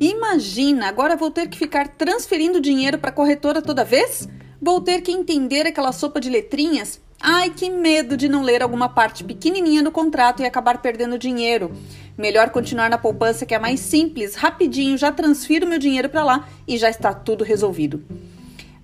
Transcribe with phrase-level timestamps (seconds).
[0.00, 4.26] Imagina, agora vou ter que ficar transferindo dinheiro para corretora toda vez?
[4.58, 6.98] Vou ter que entender aquela sopa de letrinhas?
[7.20, 11.72] Ai, que medo de não ler alguma parte pequenininha do contrato e acabar perdendo dinheiro.
[12.16, 16.48] Melhor continuar na poupança que é mais simples, rapidinho, já transfiro meu dinheiro para lá
[16.66, 18.02] e já está tudo resolvido.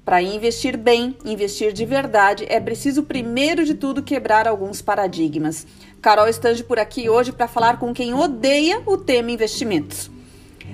[0.05, 5.66] Para investir bem, investir de verdade, é preciso primeiro de tudo quebrar alguns paradigmas.
[6.02, 10.14] Carol Stange por aqui hoje para falar com quem odeia o tema investimentos.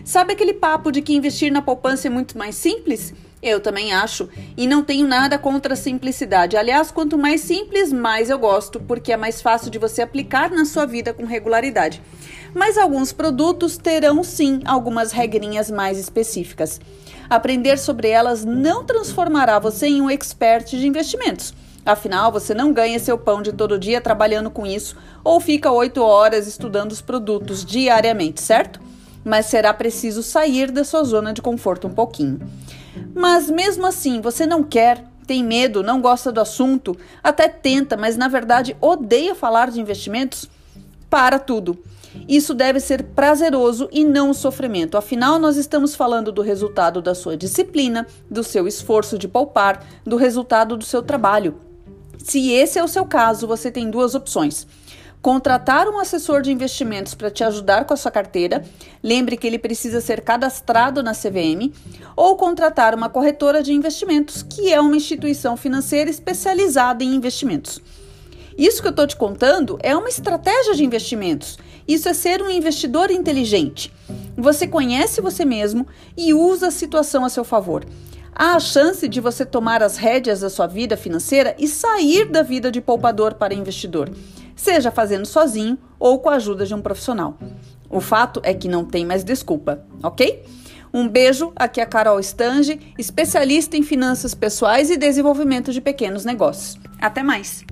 [0.04, 3.14] Sabe aquele papo de que investir na poupança é muito mais simples?
[3.42, 6.56] Eu também acho, e não tenho nada contra a simplicidade.
[6.56, 10.64] Aliás, quanto mais simples, mais eu gosto, porque é mais fácil de você aplicar na
[10.64, 12.00] sua vida com regularidade.
[12.54, 16.80] Mas alguns produtos terão sim algumas regrinhas mais específicas.
[17.28, 21.52] Aprender sobre elas não transformará você em um expert de investimentos.
[21.84, 26.00] Afinal, você não ganha seu pão de todo dia trabalhando com isso ou fica oito
[26.00, 28.80] horas estudando os produtos diariamente, certo?
[29.24, 32.40] Mas será preciso sair da sua zona de conforto um pouquinho.
[33.14, 38.16] Mas mesmo assim, você não quer, tem medo, não gosta do assunto, até tenta, mas
[38.16, 40.48] na verdade odeia falar de investimentos?
[41.08, 41.78] Para tudo.
[42.28, 44.98] Isso deve ser prazeroso e não o sofrimento.
[44.98, 50.16] Afinal, nós estamos falando do resultado da sua disciplina, do seu esforço de poupar, do
[50.16, 51.56] resultado do seu trabalho.
[52.18, 54.66] Se esse é o seu caso, você tem duas opções
[55.22, 58.64] contratar um assessor de investimentos para te ajudar com a sua carteira.
[59.00, 61.72] Lembre que ele precisa ser cadastrado na CVM
[62.16, 67.80] ou contratar uma corretora de investimentos, que é uma instituição financeira especializada em investimentos.
[68.58, 71.56] Isso que eu estou te contando é uma estratégia de investimentos.
[71.86, 73.92] Isso é ser um investidor inteligente.
[74.36, 77.86] Você conhece você mesmo e usa a situação a seu favor.
[78.34, 82.42] Há a chance de você tomar as rédeas da sua vida financeira e sair da
[82.42, 84.10] vida de poupador para investidor,
[84.62, 87.36] seja fazendo sozinho ou com a ajuda de um profissional.
[87.90, 90.44] O fato é que não tem mais desculpa, ok?
[90.94, 96.24] Um beijo, aqui é a Carol Stange, especialista em finanças pessoais e desenvolvimento de pequenos
[96.24, 96.78] negócios.
[97.00, 97.64] Até mais!